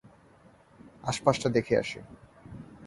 [1.03, 1.99] আশপাশটা দেখে আসি।